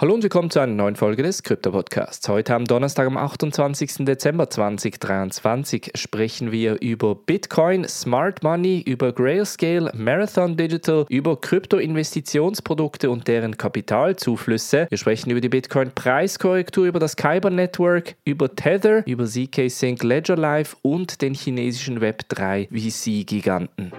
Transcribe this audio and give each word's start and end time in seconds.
Hallo 0.00 0.14
und 0.14 0.22
willkommen 0.22 0.48
zu 0.48 0.60
einer 0.60 0.74
neuen 0.74 0.94
Folge 0.94 1.24
des 1.24 1.42
Krypto 1.42 1.72
Podcasts. 1.72 2.28
Heute 2.28 2.54
am 2.54 2.66
Donnerstag, 2.66 3.08
am 3.08 3.16
28. 3.16 4.04
Dezember 4.04 4.48
2023, 4.48 5.90
sprechen 5.96 6.52
wir 6.52 6.80
über 6.80 7.16
Bitcoin, 7.16 7.82
Smart 7.82 8.44
Money, 8.44 8.80
über 8.86 9.10
Grayscale, 9.12 9.90
Marathon 9.96 10.56
Digital, 10.56 11.04
über 11.08 11.40
Krypto-Investitionsprodukte 11.40 13.10
und 13.10 13.26
deren 13.26 13.56
Kapitalzuflüsse. 13.56 14.86
Wir 14.88 14.98
sprechen 14.98 15.30
über 15.30 15.40
die 15.40 15.48
Bitcoin-Preiskorrektur, 15.48 16.86
über 16.86 17.00
das 17.00 17.16
Kyber 17.16 17.50
Network, 17.50 18.14
über 18.24 18.54
Tether, 18.54 19.04
über 19.04 19.26
ZK 19.26 19.68
Sync 19.68 20.04
Ledger 20.04 20.36
Live 20.36 20.76
und 20.82 21.22
den 21.22 21.34
chinesischen 21.34 21.98
Web3 21.98 22.68
VC-Giganten. 22.70 23.90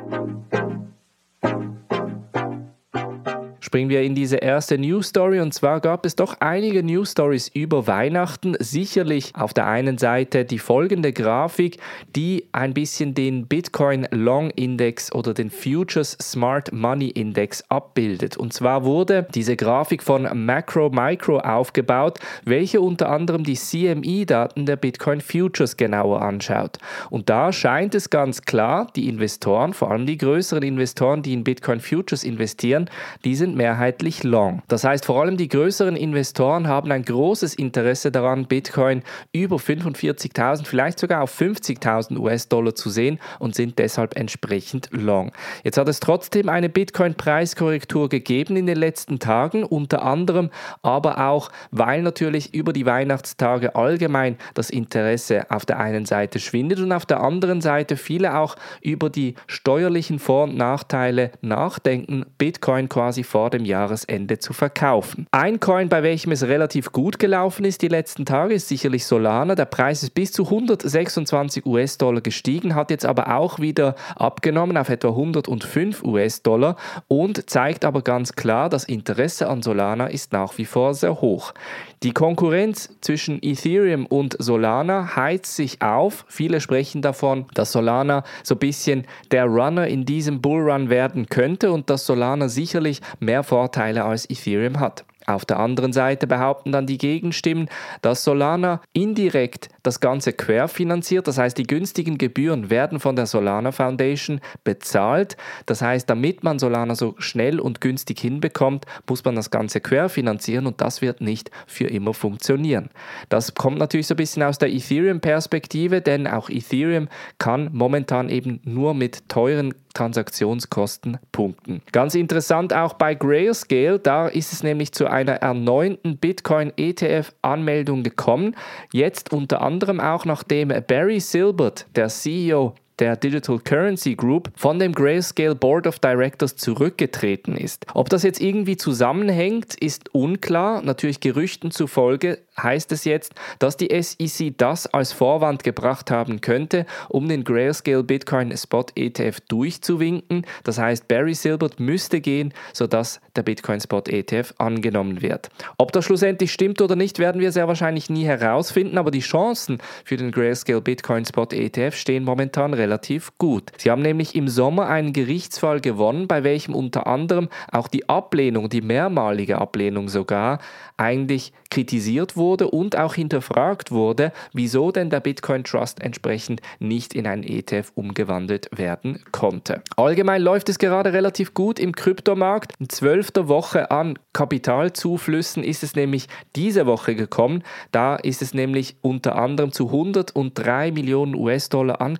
Springen 3.69 3.91
wir 3.91 4.01
in 4.01 4.15
diese 4.15 4.37
erste 4.37 4.79
News 4.79 5.09
Story 5.09 5.39
und 5.41 5.53
zwar 5.53 5.79
gab 5.79 6.03
es 6.03 6.15
doch 6.15 6.37
einige 6.39 6.81
News 6.81 7.11
Stories 7.11 7.51
über 7.53 7.85
Weihnachten. 7.85 8.55
Sicherlich 8.57 9.35
auf 9.35 9.53
der 9.53 9.67
einen 9.67 9.99
Seite 9.99 10.43
die 10.43 10.57
folgende 10.57 11.13
Grafik, 11.13 11.77
die 12.15 12.47
ein 12.51 12.73
bisschen 12.73 13.13
den 13.13 13.45
Bitcoin 13.45 14.07
Long 14.09 14.49
Index 14.49 15.13
oder 15.13 15.35
den 15.35 15.51
Futures 15.51 16.17
Smart 16.19 16.73
Money 16.73 17.09
Index 17.09 17.63
abbildet. 17.69 18.37
Und 18.37 18.53
zwar 18.53 18.85
wurde 18.85 19.27
diese 19.35 19.55
Grafik 19.55 20.01
von 20.01 20.27
Macro 20.33 20.89
Micro 20.89 21.37
aufgebaut, 21.37 22.17
welche 22.45 22.81
unter 22.81 23.11
anderem 23.11 23.43
die 23.43 23.53
CME-Daten 23.53 24.65
der 24.65 24.77
Bitcoin 24.77 25.21
Futures 25.21 25.77
genauer 25.77 26.23
anschaut. 26.23 26.79
Und 27.11 27.29
da 27.29 27.53
scheint 27.53 27.93
es 27.93 28.09
ganz 28.09 28.41
klar, 28.41 28.87
die 28.95 29.07
Investoren, 29.07 29.73
vor 29.73 29.91
allem 29.91 30.07
die 30.07 30.17
größeren 30.17 30.63
Investoren, 30.63 31.21
die 31.21 31.33
in 31.33 31.43
Bitcoin 31.43 31.79
Futures 31.79 32.23
investieren, 32.23 32.89
die 33.23 33.35
sind 33.35 33.58
mehrheitlich 33.59 34.23
long. 34.23 34.61
Das 34.69 34.85
heißt, 34.85 35.05
vor 35.05 35.21
allem 35.21 35.35
die 35.35 35.49
größeren 35.49 35.97
Investoren 35.97 36.69
haben 36.69 36.93
ein 36.93 37.03
großes 37.03 37.55
Interesse 37.55 38.09
daran, 38.09 38.45
Bitcoin 38.45 39.03
über 39.33 39.57
45.000, 39.57 40.65
vielleicht 40.65 40.97
sogar 40.97 41.21
auf 41.21 41.39
50.000 41.39 42.17
US-Dollar 42.17 42.73
zu 42.73 42.89
sehen 42.89 43.19
und 43.37 43.55
sind 43.55 43.77
deshalb 43.77 44.17
entsprechend 44.17 44.87
long. 44.91 45.33
Jetzt 45.65 45.77
hat 45.77 45.89
es 45.89 45.99
trotzdem 45.99 46.47
eine 46.47 46.69
Bitcoin-Preiskorrektur 46.69 48.07
gegeben 48.07 48.55
in 48.55 48.65
den 48.65 48.77
letzten 48.77 49.19
Tagen, 49.19 49.65
unter 49.65 50.03
anderem 50.03 50.51
aber 50.81 51.27
auch, 51.27 51.51
weil 51.71 52.01
natürlich 52.01 52.53
über 52.53 52.71
die 52.71 52.85
Weihnachtstage 52.85 53.75
allgemein 53.75 54.37
das 54.53 54.69
Interesse 54.69 55.51
auf 55.51 55.65
der 55.65 55.79
einen 55.79 56.05
Seite 56.05 56.39
schwindet 56.39 56.79
und 56.79 56.93
auf 56.93 57.05
der 57.05 57.19
anderen 57.19 57.59
Seite 57.59 57.97
viele 57.97 58.37
auch 58.37 58.55
über 58.81 59.09
die 59.09 59.35
steuerlichen 59.47 60.17
Vor- 60.17 60.45
und 60.45 60.55
Nachteile 60.55 61.31
nachdenken, 61.41 62.25
Bitcoin 62.37 62.87
quasi 62.87 63.23
vor 63.23 63.48
vor 63.49 63.57
dem 63.57 63.65
Jahresende 63.65 64.37
zu 64.37 64.53
verkaufen. 64.53 65.25
Ein 65.31 65.59
Coin, 65.59 65.89
bei 65.89 66.03
welchem 66.03 66.31
es 66.31 66.43
relativ 66.43 66.91
gut 66.91 67.17
gelaufen 67.17 67.65
ist 67.65 67.81
die 67.81 67.87
letzten 67.87 68.23
Tage, 68.23 68.53
ist 68.53 68.67
sicherlich 68.67 69.07
Solana. 69.07 69.55
Der 69.55 69.65
Preis 69.65 70.03
ist 70.03 70.13
bis 70.13 70.31
zu 70.31 70.43
126 70.43 71.65
US-Dollar 71.65 72.21
gestiegen, 72.21 72.75
hat 72.75 72.91
jetzt 72.91 73.07
aber 73.07 73.35
auch 73.35 73.57
wieder 73.59 73.95
abgenommen 74.15 74.77
auf 74.77 74.89
etwa 74.89 75.07
105 75.09 76.03
US-Dollar 76.03 76.75
und 77.07 77.49
zeigt 77.49 77.85
aber 77.85 78.03
ganz 78.03 78.33
klar, 78.33 78.69
das 78.69 78.83
Interesse 78.83 79.49
an 79.49 79.63
Solana 79.63 80.05
ist 80.05 80.31
nach 80.31 80.59
wie 80.59 80.65
vor 80.65 80.93
sehr 80.93 81.19
hoch. 81.19 81.53
Die 82.01 82.13
Konkurrenz 82.13 82.97
zwischen 83.01 83.39
Ethereum 83.41 84.05
und 84.05 84.37
Solana 84.39 85.17
heizt 85.17 85.57
sich 85.57 85.81
auf. 85.81 86.23
Viele 86.29 86.61
sprechen 86.61 87.01
davon, 87.01 87.47
dass 87.55 87.73
Solana 87.73 88.23
so 88.41 88.55
ein 88.55 88.59
bisschen 88.59 89.05
der 89.31 89.43
Runner 89.45 89.85
in 89.85 90.05
diesem 90.05 90.39
Bullrun 90.39 90.89
werden 90.89 91.27
könnte 91.27 91.73
und 91.73 91.89
dass 91.89 92.05
Solana 92.05 92.47
sicherlich 92.47 93.01
mehr 93.19 93.38
Vorteile 93.43 94.03
als 94.03 94.29
Ethereum 94.29 94.79
hat. 94.79 95.05
Auf 95.29 95.45
der 95.45 95.59
anderen 95.59 95.93
Seite 95.93 96.25
behaupten 96.25 96.71
dann 96.71 96.87
die 96.87 96.97
Gegenstimmen, 96.97 97.69
dass 98.01 98.23
Solana 98.23 98.81
indirekt 98.93 99.69
das 99.83 99.99
Ganze 99.99 100.33
querfinanziert, 100.33 101.27
das 101.27 101.37
heißt 101.37 101.55
die 101.55 101.67
günstigen 101.67 102.17
Gebühren 102.17 102.71
werden 102.71 102.99
von 102.99 103.15
der 103.15 103.27
Solana 103.27 103.71
Foundation 103.71 104.41
bezahlt. 104.63 105.37
Das 105.67 105.83
heißt, 105.83 106.09
damit 106.09 106.43
man 106.43 106.57
Solana 106.57 106.95
so 106.95 107.13
schnell 107.19 107.59
und 107.59 107.79
günstig 107.79 108.19
hinbekommt, 108.19 108.85
muss 109.07 109.23
man 109.23 109.35
das 109.35 109.51
Ganze 109.51 109.81
querfinanzieren 109.81 110.65
und 110.65 110.81
das 110.81 111.03
wird 111.03 111.21
nicht 111.21 111.51
für 111.67 111.85
immer 111.85 112.15
funktionieren. 112.15 112.89
Das 113.29 113.53
kommt 113.53 113.77
natürlich 113.77 114.07
so 114.07 114.15
ein 114.15 114.17
bisschen 114.17 114.41
aus 114.41 114.57
der 114.57 114.73
Ethereum-Perspektive, 114.73 116.01
denn 116.01 116.25
auch 116.25 116.49
Ethereum 116.49 117.07
kann 117.37 117.69
momentan 117.71 118.29
eben 118.29 118.61
nur 118.63 118.95
mit 118.95 119.29
teuren 119.29 119.75
Transaktionskosten 119.93 121.17
punkten. 121.31 121.81
Ganz 121.91 122.15
interessant 122.15 122.73
auch 122.73 122.93
bei 122.93 123.15
Grayscale, 123.15 123.99
da 123.99 124.27
ist 124.27 124.53
es 124.53 124.63
nämlich 124.63 124.91
zu 124.93 125.07
einer 125.19 125.33
erneuten 125.33 126.17
Bitcoin 126.17 126.71
ETF 126.77 127.33
Anmeldung 127.41 128.03
gekommen. 128.03 128.55
Jetzt 128.93 129.33
unter 129.33 129.61
anderem 129.61 129.99
auch 129.99 130.23
nachdem 130.23 130.69
Barry 130.87 131.19
Silbert, 131.19 131.87
der 131.95 132.07
CEO 132.07 132.73
der 132.99 133.15
Digital 133.15 133.59
Currency 133.59 134.15
Group 134.15 134.51
von 134.55 134.79
dem 134.79 134.93
Grayscale 134.93 135.55
Board 135.55 135.87
of 135.87 135.99
Directors 135.99 136.55
zurückgetreten 136.55 137.55
ist. 137.55 137.85
Ob 137.93 138.09
das 138.09 138.23
jetzt 138.23 138.41
irgendwie 138.41 138.77
zusammenhängt, 138.77 139.75
ist 139.75 140.13
unklar. 140.13 140.81
Natürlich 140.81 141.19
Gerüchten 141.19 141.71
zufolge 141.71 142.39
heißt 142.61 142.91
es 142.91 143.05
jetzt, 143.05 143.33
dass 143.59 143.77
die 143.77 143.89
SEC 144.01 144.57
das 144.57 144.85
als 144.87 145.13
Vorwand 145.13 145.63
gebracht 145.63 146.11
haben 146.11 146.41
könnte, 146.41 146.85
um 147.07 147.29
den 147.29 147.43
Grayscale 147.43 148.03
Bitcoin 148.03 148.55
Spot 148.57 148.85
ETF 148.95 149.39
durchzuwinken. 149.47 150.45
Das 150.63 150.77
heißt, 150.77 151.07
Barry 151.07 151.33
Silbert 151.33 151.79
müsste 151.79 152.19
gehen, 152.19 152.53
sodass 152.73 153.21
der 153.35 153.43
Bitcoin 153.43 153.79
Spot 153.79 154.03
ETF 154.05 154.53
angenommen 154.57 155.21
wird. 155.21 155.49
Ob 155.77 155.93
das 155.93 156.05
schlussendlich 156.05 156.51
stimmt 156.51 156.81
oder 156.81 156.95
nicht, 156.95 157.19
werden 157.19 157.39
wir 157.39 157.51
sehr 157.51 157.67
wahrscheinlich 157.67 158.09
nie 158.09 158.25
herausfinden, 158.25 158.97
aber 158.97 159.11
die 159.11 159.19
Chancen 159.19 159.77
für 160.03 160.17
den 160.17 160.31
Grayscale 160.31 160.81
Bitcoin 160.81 161.25
Spot 161.25 161.47
ETF 161.51 161.95
stehen 161.95 162.23
momentan 162.23 162.73
relativ 162.73 162.88
gut. 163.37 163.71
Sie 163.77 163.91
haben 163.91 164.01
nämlich 164.01 164.35
im 164.35 164.47
Sommer 164.47 164.87
einen 164.87 165.13
Gerichtsfall 165.13 165.81
gewonnen, 165.81 166.27
bei 166.27 166.43
welchem 166.43 166.73
unter 166.75 167.07
anderem 167.07 167.49
auch 167.71 167.87
die 167.87 168.09
Ablehnung, 168.09 168.69
die 168.69 168.81
mehrmalige 168.81 169.59
Ablehnung 169.59 170.09
sogar, 170.09 170.59
eigentlich 170.97 171.53
kritisiert 171.69 172.35
wurde 172.35 172.69
und 172.69 172.97
auch 172.97 173.13
hinterfragt 173.13 173.91
wurde, 173.91 174.31
wieso 174.53 174.91
denn 174.91 175.09
der 175.09 175.19
Bitcoin 175.19 175.63
Trust 175.63 176.01
entsprechend 176.01 176.61
nicht 176.79 177.13
in 177.13 177.27
einen 177.27 177.43
ETF 177.43 177.91
umgewandelt 177.95 178.69
werden 178.75 179.23
konnte. 179.31 179.81
Allgemein 179.95 180.41
läuft 180.41 180.69
es 180.69 180.79
gerade 180.79 181.13
relativ 181.13 181.53
gut 181.53 181.79
im 181.79 181.95
Kryptomarkt. 181.95 182.73
In 182.79 182.89
zwölfter 182.89 183.47
Woche 183.47 183.91
an 183.91 184.17
Kapitalzuflüssen 184.33 185.63
ist 185.63 185.83
es 185.83 185.95
nämlich 185.95 186.27
diese 186.55 186.85
Woche 186.85 187.15
gekommen. 187.15 187.63
Da 187.91 188.15
ist 188.15 188.41
es 188.41 188.53
nämlich 188.53 188.97
unter 189.01 189.35
anderem 189.35 189.71
zu 189.71 189.87
103 189.87 190.91
Millionen 190.91 191.35
US-Dollar 191.35 192.01
an 192.01 192.19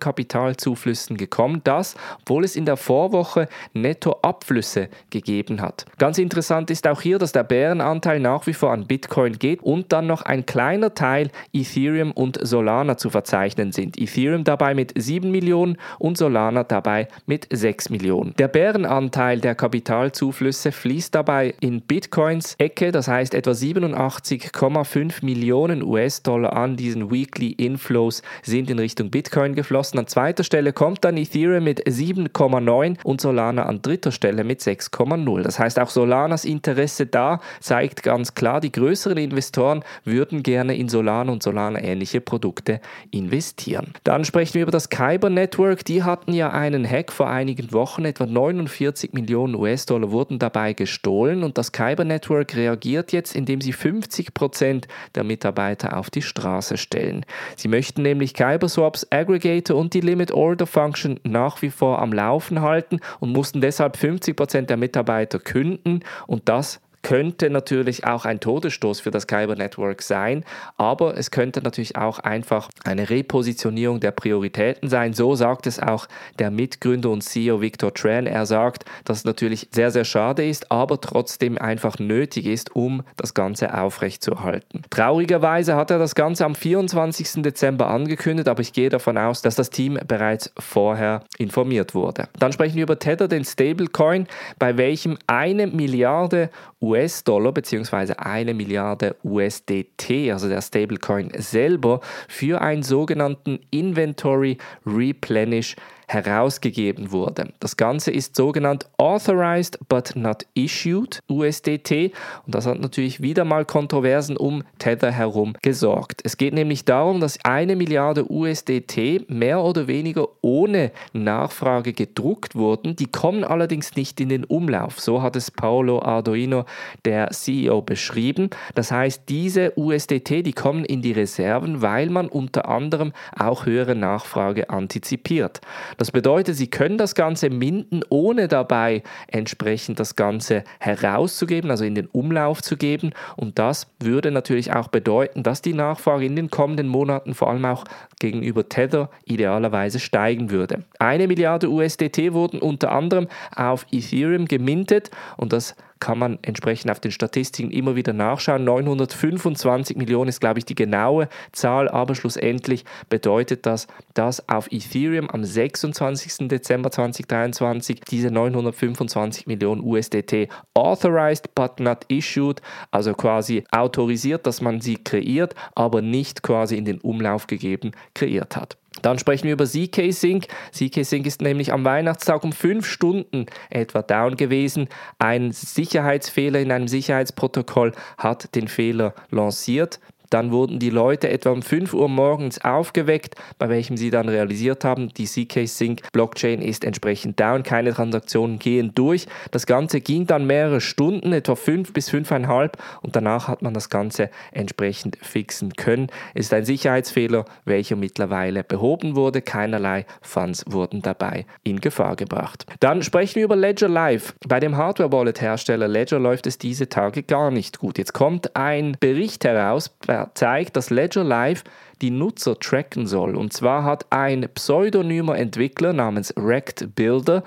Kapitalzuflüssen 0.59 1.18
gekommen. 1.18 1.62
Das, 1.64 1.96
obwohl 2.22 2.44
es 2.44 2.56
in 2.56 2.66
der 2.66 2.78
Vorwoche 2.78 3.47
Nettoabflüsse 3.74 4.90
gegeben 5.09 5.62
hat. 5.62 5.86
Ganz 5.97 6.18
interessant 6.18 6.70
ist 6.70 6.88
auch 6.88 7.02
hier, 7.02 7.18
dass 7.18 7.31
der 7.31 7.44
Bärenanteil 7.44 8.20
nach 8.20 8.46
wie 8.47 8.53
vor 8.53 8.72
an 8.72 8.86
Bitcoin 8.86 9.40
geht 9.40 9.62
und 9.64 9.92
dann 9.92 10.08
noch 10.08 10.22
ein 10.24 10.46
kleiner 10.46 10.94
Teil 10.94 11.31
Ethereum 11.53 12.12
und 12.12 12.40
Solana 12.42 12.97
zu 12.97 13.09
verzeichnen 13.09 13.72
sind. 13.72 14.00
Ethereum 14.00 14.44
dabei 14.44 14.74
mit 14.74 14.94
7 14.96 15.31
Millionen 15.31 15.78
und 15.97 16.18
Solana 16.18 16.64
dabei 16.64 17.08
mit 17.26 17.47
6 17.52 17.90
Millionen. 17.90 18.34
Der 18.38 18.47
Bärenanteil 18.47 19.40
der 19.40 19.56
Kapitalzuflüsse 19.56 20.72
fließt 20.72 21.16
dabei 21.16 21.53
in 21.62 21.81
Bitcoins 21.81 22.56
Ecke, 22.58 22.91
das 22.91 23.08
heißt 23.08 23.34
etwa 23.34 23.52
87,5 23.52 25.24
Millionen 25.24 25.84
US-Dollar 25.84 26.53
an 26.53 26.76
diesen 26.76 27.12
Weekly 27.12 27.52
Inflows 27.52 28.22
sind 28.44 28.70
in 28.70 28.80
Richtung 28.80 29.09
Bitcoin 29.09 29.56
geflossen. 29.56 30.00
An 30.00 30.08
zweiter 30.08 30.44
Stelle 30.50 30.74
kommt 30.74 31.06
dann 31.06 31.16
Ethereum 31.16 31.64
mit 31.64 31.86
7,9 31.86 32.98
und 33.04 33.22
Solana 33.22 33.68
an 33.68 33.84
dritter 33.84 34.12
Stelle 34.12 34.44
mit 34.44 34.62
6,0. 34.62 35.44
Das 35.44 35.60
heißt 35.60 35.78
auch 35.78 35.92
Solanas 35.92 36.44
Interesse 36.44 37.06
da 37.06 37.40
zeigt 37.60 38.02
ganz 38.02 38.34
klar, 38.34 38.59
die 38.59 38.72
größeren 38.72 39.20
Investoren 39.20 39.84
würden 40.06 40.41
gerne 40.41 40.76
in 40.76 40.90
Solana 40.90 41.32
und 41.32 41.44
Solana-ähnliche 41.44 42.20
Produkte 42.20 42.82
investieren. 43.12 43.94
Dann 44.03 44.26
sprechen 44.26 44.56
wir 44.56 44.64
über 44.64 44.72
das 44.72 44.90
Kyber 44.90 45.29
Network. 45.29 45.85
Die 45.85 46.02
hatten 46.02 46.34
ja 46.34 46.50
einen 46.50 46.90
Hack 46.90 47.12
vor 47.12 47.29
einigen 47.29 47.72
Wochen. 47.72 48.06
Etwa 48.06 48.26
49 48.26 49.14
Millionen 49.14 49.53
US-Dollar 49.53 50.09
wurden 50.09 50.40
dabei 50.40 50.73
gestohlen 50.73 51.44
und 51.44 51.59
das 51.59 51.72
Kyber 51.72 52.06
Network 52.06 52.56
reagiert 52.56 53.12
jetzt, 53.12 53.35
indem 53.35 53.62
sie 53.62 53.73
50 53.73 54.34
Prozent 54.34 54.88
der 55.14 55.23
Mitarbeiter 55.23 55.96
auf 55.96 56.09
die 56.09 56.23
Straße 56.23 56.78
stellen. 56.78 57.23
Sie 57.56 57.68
möchten 57.68 58.02
nämlich 58.02 58.34
Kyber 58.34 58.68
Swaps, 58.68 59.06
Aggregator 59.12 59.78
und 59.78 59.94
die 59.94 60.02
Limit 60.02 60.32
Order 60.40 60.68
Function 60.68 61.20
nach 61.24 61.62
wie 61.62 61.70
vor 61.70 62.00
am 62.02 62.14
Laufen 62.14 62.62
halten 62.62 63.02
und 63.20 63.34
mussten 63.34 63.59
deshalb 63.59 63.97
50 63.97 64.38
Prozent 64.38 64.70
der 64.70 64.78
Mitarbeiter 64.78 65.38
künden 65.38 66.00
und 66.28 66.47
das 66.47 66.80
könnte 67.01 67.49
natürlich 67.49 68.05
auch 68.05 68.25
ein 68.25 68.40
Todesstoß 68.40 68.99
für 68.99 69.11
das 69.11 69.28
Kyber 69.28 69.55
Network 69.55 70.01
sein, 70.01 70.43
aber 70.78 71.17
es 71.17 71.31
könnte 71.31 71.61
natürlich 71.61 71.96
auch 71.96 72.19
einfach 72.19 72.69
eine 72.84 73.09
Repositionierung 73.09 73.99
der 73.99 74.11
Prioritäten 74.11 74.90
sein. 74.90 75.13
So 75.13 75.35
sagt 75.35 75.67
es 75.67 75.79
auch 75.79 76.07
der 76.40 76.51
Mitgründer 76.51 77.09
und 77.09 77.22
CEO 77.22 77.61
Victor 77.61 77.93
Tran. 77.93 78.28
Er 78.28 78.46
sagt, 78.46 78.85
dass 79.05 79.19
es 79.19 79.25
natürlich 79.25 79.67
sehr, 79.72 79.91
sehr 79.91 80.05
schade 80.05 80.47
ist, 80.47 80.72
aber 80.72 80.99
trotzdem 81.01 81.57
einfach 81.57 81.99
nötig 81.99 82.46
ist, 82.46 82.75
um 82.75 83.03
das 83.17 83.34
Ganze 83.34 83.78
aufrechtzuerhalten. 83.78 84.84
Traurigerweise 84.90 85.75
hat 85.75 85.91
er 85.91 85.99
das 85.99 86.16
Ganze 86.16 86.46
am 86.46 86.55
24. 86.55 87.41
Dezember 87.43 87.87
angekündigt, 87.87 88.47
aber 88.47 88.61
ich 88.61 88.73
gehe 88.73 88.90
davon 88.90 89.17
aus, 89.17 89.41
dass 89.41 89.55
das 89.55 89.69
Team 89.69 89.99
bereits 90.07 90.51
vorher 90.57 91.23
informiert 91.37 91.96
wurde. 91.96 92.28
Dann 92.37 92.51
sprechen 92.51 92.75
wir 92.75 92.84
über 92.84 92.99
Tether, 92.99 93.28
den 93.28 93.46
Stablecoin, 93.46 94.28
bei 94.57 94.78
welchem 94.78 95.17
eine 95.28 95.67
Milliarde 95.67 96.49
US-Dollar 96.81 97.52
bzw. 97.52 98.14
eine 98.17 98.53
Milliarde 98.53 99.16
USDT, 99.23 100.31
also 100.31 100.47
der 100.47 100.61
Stablecoin 100.61 101.31
selber, 101.37 101.99
für 102.28 102.61
einen 102.61 102.84
sogenannten 102.84 103.59
Inventory 103.72 104.58
Replenish 104.85 105.76
herausgegeben 106.09 107.11
wurde. 107.11 107.53
Das 107.59 107.78
Ganze 107.78 108.09
ist 108.09 108.35
sogenannt 108.35 108.90
Authorized 108.97 109.78
but 109.88 110.16
not 110.16 110.46
Issued 110.56 111.20
USDT 111.29 112.11
und 112.47 112.56
das 112.56 112.66
hat 112.66 112.79
natürlich 112.79 113.22
wieder 113.22 113.46
mal 113.46 113.64
Kontroversen 113.64 114.35
um 114.35 114.64
Tether 114.79 115.11
herum 115.11 115.56
gesorgt. 115.61 116.22
Es 116.23 116.38
geht 116.38 116.56
nämlich 116.56 116.84
darum, 116.84 117.20
dass 117.20 117.38
eine 117.46 117.76
Milliarde 117.76 118.29
USDT 118.29 119.29
mehr 119.29 119.61
oder 119.61 119.88
weniger 119.88 120.28
ohne 120.41 120.91
Nachfrage 121.14 121.94
gedruckt 121.94 122.56
wurden. 122.56 122.96
Die 122.96 123.06
kommen 123.06 123.44
allerdings 123.44 123.96
nicht 123.96 124.20
in 124.20 124.29
den 124.29 124.46
Umlauf. 124.46 125.00
So 125.00 125.22
hat 125.22 125.35
es 125.35 125.52
Paolo 125.52 126.02
Arduino, 126.02 126.66
der 127.06 127.29
CEO, 127.29 127.84
beschrieben. 127.84 128.50
Das 128.73 128.91
heißt, 128.91 129.23
diese 129.29 129.73
USDT, 129.78 130.41
die 130.41 130.53
kommen 130.53 130.85
in 130.85 131.03
die 131.03 131.11
Reserven, 131.11 131.84
weil 131.84 132.09
man 132.09 132.28
unter 132.28 132.67
anderem 132.67 133.14
auch 133.38 133.67
höhere 133.67 133.94
Nachfrage 133.94 134.72
antizipiert. 134.72 135.61
Das 135.99 136.11
bedeutet, 136.11 136.55
Sie 136.55 136.69
können 136.69 136.97
das 136.97 137.13
Ganze 137.13 137.49
minden, 137.49 138.03
ohne 138.07 138.47
dabei 138.47 139.03
entsprechend 139.28 139.99
das 139.99 140.16
Ganze 140.16 140.63
herauszugeben, 140.79 141.69
also 141.69 141.84
in 141.84 141.93
den 141.93 142.07
Umlauf 142.07 142.61
zu 142.61 142.78
geben. 142.78 143.11
Und 143.35 143.59
das 143.59 143.87
würde 143.99 144.31
natürlich 144.31 144.73
auch 144.73 144.87
bedeuten, 144.87 145.43
dass 145.43 145.61
die 145.61 145.73
Nachfrage 145.73 146.25
in 146.25 146.37
den 146.37 146.49
kommenden 146.49 146.87
Monaten 146.87 147.34
vor 147.34 147.49
allem 147.49 147.66
auch 147.66 147.84
gegenüber 148.17 148.69
Tether 148.69 149.09
idealerweise 149.25 149.99
steigen 149.99 150.51
würde. 150.51 150.85
Eine 150.99 151.28
Milliarde 151.28 151.69
USDT 151.69 152.31
wurden 152.31 152.61
unter 152.61 152.93
anderem 152.93 153.28
auf 153.53 153.85
Ethereum 153.91 154.46
gemintet 154.46 155.11
und 155.35 155.51
das 155.51 155.75
kann 155.99 156.17
man 156.17 156.40
entsprechend 156.41 156.91
auf 156.91 156.99
den 156.99 157.11
Statistiken 157.11 157.72
immer 157.72 157.96
wieder 157.96 158.13
nachschauen. 158.13 158.63
925 158.63 159.97
Millionen 159.97 160.29
ist, 160.29 160.40
glaube 160.40 160.59
ich, 160.59 160.66
die 160.66 160.75
genaue 160.75 161.29
Zahl, 161.51 161.90
aber 161.90 162.16
schlussendlich 162.16 162.85
bedeutet 163.09 163.66
das, 163.66 163.87
dass 164.13 164.47
auf 164.49 164.72
Ethereum 164.72 165.29
am 165.29 165.43
26. 165.43 166.47
Dezember 166.47 166.91
2023 166.91 168.01
diese 168.01 168.31
925 168.31 169.47
Millionen 169.47 169.81
USDT 169.81 170.49
authorized 170.73 171.53
but 171.55 171.79
not 171.79 172.05
issued, 172.07 172.61
also 172.91 173.13
quasi 173.13 173.63
autorisiert, 173.72 174.46
dass 174.46 174.61
man 174.61 174.81
sie 174.81 174.96
kreiert, 174.96 175.55
aber 175.75 176.01
nicht 176.01 176.43
quasi 176.43 176.78
in 176.78 176.85
den 176.85 176.99
Umlauf 176.99 177.47
gegeben 177.47 177.91
kreiert 178.13 178.55
hat. 178.55 178.78
Dann 179.01 179.19
sprechen 179.19 179.46
wir 179.46 179.53
über 179.53 179.66
ZK 179.66 180.11
Sync. 180.11 180.47
ZK 180.72 181.03
Sync 181.03 181.25
ist 181.25 181.41
nämlich 181.41 181.73
am 181.73 181.85
Weihnachtstag 181.85 182.43
um 182.43 182.51
fünf 182.51 182.85
Stunden 182.85 183.46
etwa 183.69 184.01
down 184.01 184.37
gewesen. 184.37 184.87
Ein 185.17 185.51
Sicherheitsfehler 185.51 186.59
in 186.59 186.72
einem 186.72 186.87
Sicherheitsprotokoll 186.87 187.93
hat 188.17 188.55
den 188.55 188.67
Fehler 188.67 189.13
lanciert. 189.31 189.99
Dann 190.29 190.52
wurden 190.52 190.79
die 190.79 190.90
Leute 190.90 191.29
etwa 191.29 191.52
um 191.52 191.61
5 191.61 191.93
Uhr 191.93 192.09
morgens 192.09 192.64
aufgeweckt, 192.64 193.35
bei 193.58 193.70
welchem 193.70 193.97
sie 193.97 194.09
dann 194.09 194.29
realisiert 194.29 194.84
haben, 194.84 195.09
die 195.09 195.26
CK-Sync 195.26 196.02
Blockchain 196.11 196.61
ist 196.61 196.84
entsprechend 196.84 197.40
down, 197.40 197.64
keine 197.64 197.93
Transaktionen 197.93 198.59
gehen 198.59 198.91
durch. 198.96 199.28
Das 199.52 199.66
Ganze 199.66 200.02
ging 200.02 200.28
dann 200.28 200.46
mehrere 200.46 200.81
Stunden, 200.81 201.34
etwa 201.34 201.55
5 201.55 201.93
bis 201.93 202.09
5,5 202.11 202.72
und 203.02 203.16
danach 203.16 203.47
hat 203.47 203.61
man 203.61 203.73
das 203.73 203.90
Ganze 203.90 204.29
entsprechend 204.52 205.17
fixen 205.22 205.73
können. 205.73 206.08
Es 206.34 206.47
ist 206.47 206.53
ein 206.53 206.66
Sicherheitsfehler, 206.66 207.46
welcher 207.66 207.96
mittlerweile 207.96 208.64
behoben 208.64 209.16
wurde. 209.16 209.41
Keinerlei 209.41 210.05
Funds 210.22 210.66
wurden 210.67 211.02
dabei 211.02 211.46
in 211.64 211.79
Gefahr 211.79 212.16
gebracht. 212.16 212.66
Dann 212.79 213.03
sprechen 213.03 213.35
wir 213.35 213.46
über 213.46 213.55
Ledger 213.55 213.90
Live. 213.90 214.35
Bei 214.47 214.59
dem 214.59 214.78
Hardware-Wallet-Hersteller 214.78 215.87
Ledger 215.87 216.20
läuft 216.20 216.47
es 216.47 216.58
diese 216.58 216.90
Tage 216.90 217.23
gar 217.23 217.52
nicht 217.52 217.79
gut. 217.79 217.97
Jetzt 217.97 218.14
kommt 218.14 218.55
ein 218.55 218.97
Bericht 218.99 219.43
heraus, 219.46 219.90
bei 220.05 220.19
zeigt, 220.34 220.76
dass 220.76 220.90
Ledger 220.90 221.24
Live 221.24 221.64
die 222.02 222.12
Nutzer 222.12 222.58
tracken 222.60 223.08
soll. 223.08 223.36
Und 223.36 223.54
zwar 223.54 223.84
hat 223.84 224.06
ein 224.10 224.48
pseudonymer 224.54 225.38
Entwickler 225.38 225.94
namens 225.94 226.34
Rect 226.38 226.96
Builder 226.96 227.44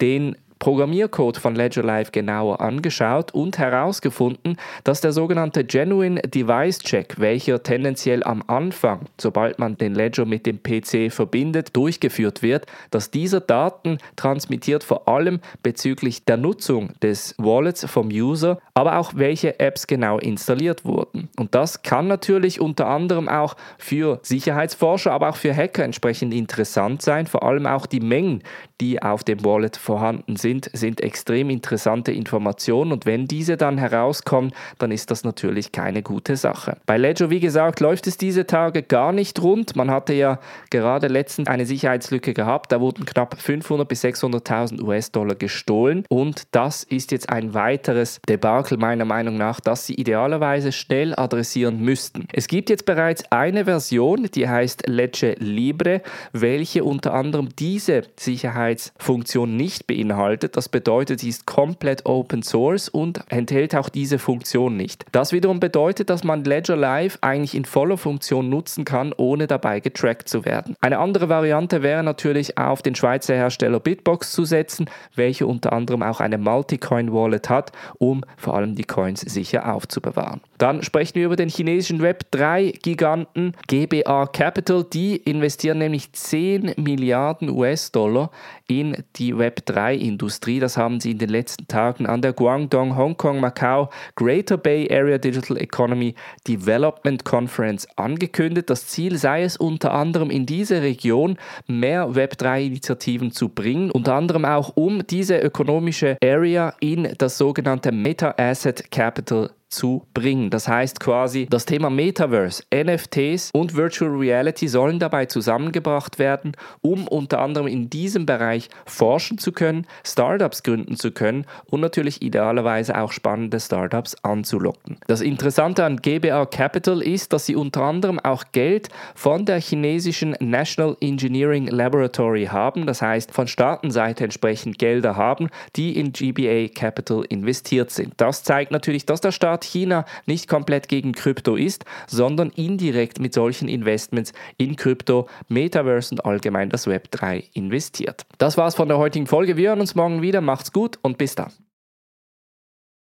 den 0.00 0.36
Programmiercode 0.64 1.36
von 1.36 1.54
Ledger 1.54 1.82
Live 1.82 2.10
genauer 2.10 2.62
angeschaut 2.62 3.34
und 3.34 3.58
herausgefunden, 3.58 4.56
dass 4.82 5.02
der 5.02 5.12
sogenannte 5.12 5.62
Genuine 5.62 6.22
Device 6.22 6.78
Check, 6.78 7.20
welcher 7.20 7.62
tendenziell 7.62 8.24
am 8.24 8.42
Anfang, 8.46 9.00
sobald 9.20 9.58
man 9.58 9.76
den 9.76 9.94
Ledger 9.94 10.24
mit 10.24 10.46
dem 10.46 10.62
PC 10.62 11.12
verbindet, 11.12 11.76
durchgeführt 11.76 12.40
wird, 12.40 12.64
dass 12.90 13.10
dieser 13.10 13.40
Daten 13.40 13.98
transmittiert 14.16 14.84
vor 14.84 15.06
allem 15.06 15.40
bezüglich 15.62 16.24
der 16.24 16.38
Nutzung 16.38 16.94
des 17.02 17.34
Wallets 17.36 17.84
vom 17.84 18.08
User, 18.08 18.58
aber 18.72 18.96
auch 18.96 19.12
welche 19.16 19.60
Apps 19.60 19.86
genau 19.86 20.18
installiert 20.18 20.86
wurden. 20.86 21.28
Und 21.36 21.54
das 21.54 21.82
kann 21.82 22.08
natürlich 22.08 22.58
unter 22.58 22.86
anderem 22.86 23.28
auch 23.28 23.54
für 23.76 24.18
Sicherheitsforscher, 24.22 25.12
aber 25.12 25.28
auch 25.28 25.36
für 25.36 25.54
Hacker 25.54 25.84
entsprechend 25.84 26.32
interessant 26.32 27.02
sein, 27.02 27.26
vor 27.26 27.42
allem 27.42 27.66
auch 27.66 27.84
die 27.84 28.00
Mengen, 28.00 28.42
die 28.80 29.02
auf 29.02 29.24
dem 29.24 29.44
Wallet 29.44 29.76
vorhanden 29.76 30.36
sind 30.36 30.53
sind, 30.54 30.70
sind 30.72 31.00
extrem 31.00 31.50
interessante 31.50 32.12
Informationen 32.12 32.92
und 32.92 33.06
wenn 33.06 33.26
diese 33.26 33.56
dann 33.56 33.78
herauskommen, 33.78 34.52
dann 34.78 34.90
ist 34.90 35.10
das 35.10 35.24
natürlich 35.24 35.72
keine 35.72 36.02
gute 36.02 36.36
Sache. 36.36 36.76
Bei 36.86 36.96
Ledger, 36.96 37.30
wie 37.30 37.40
gesagt, 37.40 37.80
läuft 37.80 38.06
es 38.06 38.16
diese 38.16 38.46
Tage 38.46 38.82
gar 38.82 39.12
nicht 39.12 39.42
rund. 39.42 39.74
Man 39.76 39.90
hatte 39.90 40.12
ja 40.12 40.38
gerade 40.70 41.08
letztens 41.08 41.48
eine 41.48 41.66
Sicherheitslücke 41.66 42.34
gehabt, 42.34 42.70
da 42.72 42.80
wurden 42.80 43.04
knapp 43.04 43.40
500 43.40 43.88
bis 43.88 44.04
600.000 44.04 44.82
US-Dollar 44.82 45.34
gestohlen 45.34 46.04
und 46.08 46.42
das 46.52 46.84
ist 46.84 47.10
jetzt 47.10 47.30
ein 47.30 47.54
weiteres 47.54 48.20
Debakel 48.28 48.78
meiner 48.78 49.04
Meinung 49.04 49.36
nach, 49.36 49.60
das 49.60 49.86
sie 49.86 49.94
idealerweise 49.94 50.72
schnell 50.72 51.14
adressieren 51.14 51.80
müssten. 51.80 52.28
Es 52.32 52.46
gibt 52.46 52.70
jetzt 52.70 52.86
bereits 52.86 53.24
eine 53.30 53.64
Version, 53.64 54.28
die 54.34 54.48
heißt 54.48 54.86
Ledger 54.86 55.34
Libre, 55.38 56.02
welche 56.32 56.84
unter 56.84 57.14
anderem 57.14 57.48
diese 57.58 58.02
Sicherheitsfunktion 58.18 59.56
nicht 59.56 59.86
beinhaltet 59.86 60.43
bedeutet. 60.44 60.56
Das 60.56 60.68
bedeutet, 60.68 61.20
sie 61.20 61.28
ist 61.28 61.46
komplett 61.46 62.06
Open 62.06 62.42
Source 62.42 62.88
und 62.88 63.20
enthält 63.28 63.74
auch 63.74 63.88
diese 63.88 64.18
Funktion 64.18 64.76
nicht. 64.76 65.04
Das 65.12 65.32
wiederum 65.32 65.60
bedeutet, 65.60 66.10
dass 66.10 66.24
man 66.24 66.44
Ledger 66.44 66.76
Live 66.76 67.18
eigentlich 67.20 67.54
in 67.54 67.64
voller 67.64 67.96
Funktion 67.96 68.48
nutzen 68.48 68.84
kann, 68.84 69.12
ohne 69.16 69.46
dabei 69.46 69.80
getrackt 69.80 70.28
zu 70.28 70.44
werden. 70.44 70.76
Eine 70.80 70.98
andere 70.98 71.28
Variante 71.28 71.82
wäre 71.82 72.02
natürlich 72.02 72.58
auf 72.58 72.82
den 72.82 72.94
Schweizer 72.94 73.34
Hersteller 73.34 73.80
Bitbox 73.80 74.32
zu 74.32 74.44
setzen, 74.44 74.86
welcher 75.14 75.46
unter 75.46 75.72
anderem 75.72 76.02
auch 76.02 76.20
eine 76.20 76.38
Multicoin-Wallet 76.38 77.48
hat, 77.48 77.72
um 77.98 78.24
vor 78.36 78.56
allem 78.56 78.74
die 78.74 78.84
Coins 78.84 79.20
sicher 79.20 79.72
aufzubewahren. 79.72 80.40
Dann 80.58 80.82
sprechen 80.82 81.16
wir 81.16 81.26
über 81.26 81.36
den 81.36 81.48
chinesischen 81.48 82.00
Web3-Giganten 82.00 83.54
GBA 83.66 84.26
Capital. 84.26 84.84
Die 84.84 85.16
investieren 85.16 85.78
nämlich 85.78 86.12
10 86.12 86.74
Milliarden 86.76 87.50
US-Dollar 87.50 88.30
in 88.66 89.04
die 89.16 89.34
Web3-Industrie. 89.34 90.23
Das 90.60 90.76
haben 90.76 91.00
sie 91.00 91.12
in 91.12 91.18
den 91.18 91.28
letzten 91.28 91.68
Tagen 91.68 92.06
an 92.06 92.22
der 92.22 92.32
Guangdong, 92.32 92.96
Hongkong, 92.96 93.40
Macau 93.40 93.90
Greater 94.16 94.56
Bay 94.56 94.88
Area 94.90 95.18
Digital 95.18 95.56
Economy 95.56 96.14
Development 96.46 97.24
Conference 97.24 97.86
angekündigt. 97.96 98.70
Das 98.70 98.86
Ziel 98.86 99.16
sei 99.16 99.42
es 99.42 99.56
unter 99.56 99.92
anderem 99.92 100.30
in 100.30 100.46
diese 100.46 100.82
Region 100.82 101.36
mehr 101.66 102.08
Web3-Initiativen 102.08 103.32
zu 103.32 103.48
bringen, 103.48 103.90
unter 103.90 104.14
anderem 104.14 104.44
auch 104.44 104.76
um 104.76 105.06
diese 105.06 105.38
ökonomische 105.38 106.16
Area 106.22 106.74
in 106.80 107.14
das 107.18 107.38
sogenannte 107.38 107.92
Meta 107.92 108.34
Asset 108.38 108.90
Capital 108.90 109.50
zu 109.68 110.06
bringen. 110.14 110.50
Das 110.50 110.68
heißt 110.68 111.00
quasi, 111.00 111.46
das 111.50 111.66
Thema 111.66 111.90
Metaverse, 111.90 112.62
NFTs 112.72 113.50
und 113.52 113.74
Virtual 113.74 114.10
Reality 114.10 114.68
sollen 114.68 114.98
dabei 114.98 115.26
zusammengebracht 115.26 116.18
werden, 116.18 116.52
um 116.80 117.08
unter 117.08 117.40
anderem 117.40 117.66
in 117.66 117.90
diesem 117.90 118.26
Bereich 118.26 118.68
forschen 118.86 119.38
zu 119.38 119.52
können, 119.52 119.86
Startups 120.04 120.62
gründen 120.62 120.96
zu 120.96 121.10
können 121.10 121.46
und 121.66 121.80
natürlich 121.80 122.22
idealerweise 122.22 122.98
auch 122.98 123.12
spannende 123.12 123.58
Startups 123.58 124.14
anzulocken. 124.22 124.98
Das 125.06 125.20
Interessante 125.20 125.84
an 125.84 125.96
GBA 125.96 126.46
Capital 126.46 127.02
ist, 127.02 127.32
dass 127.32 127.46
sie 127.46 127.56
unter 127.56 127.82
anderem 127.82 128.20
auch 128.20 128.44
Geld 128.52 128.88
von 129.14 129.44
der 129.44 129.60
chinesischen 129.60 130.36
National 130.40 130.96
Engineering 131.00 131.66
Laboratory 131.66 132.46
haben, 132.46 132.86
das 132.86 133.02
heißt 133.02 133.32
von 133.32 133.48
Staatenseite 133.48 134.24
entsprechend 134.24 134.78
Gelder 134.78 135.16
haben, 135.16 135.48
die 135.76 135.98
in 135.98 136.12
GBA 136.12 136.68
Capital 136.68 137.24
investiert 137.28 137.90
sind. 137.90 138.14
Das 138.16 138.44
zeigt 138.44 138.70
natürlich, 138.70 139.06
dass 139.06 139.20
der 139.20 139.32
Staat 139.32 139.63
China 139.64 140.04
nicht 140.26 140.48
komplett 140.48 140.88
gegen 140.88 141.12
Krypto 141.12 141.56
ist, 141.56 141.84
sondern 142.06 142.50
indirekt 142.50 143.20
mit 143.20 143.34
solchen 143.34 143.68
Investments 143.68 144.32
in 144.56 144.76
Krypto, 144.76 145.28
Metaverse 145.48 146.14
und 146.14 146.24
allgemein 146.24 146.70
das 146.70 146.86
Web 146.86 147.10
3 147.10 147.44
investiert. 147.52 148.26
Das 148.38 148.56
war's 148.56 148.74
von 148.74 148.88
der 148.88 148.98
heutigen 148.98 149.26
Folge. 149.26 149.56
Wir 149.56 149.70
hören 149.70 149.80
uns 149.80 149.94
morgen 149.94 150.22
wieder. 150.22 150.40
Macht's 150.40 150.72
gut 150.72 150.98
und 151.02 151.18
bis 151.18 151.34
dann. 151.34 151.52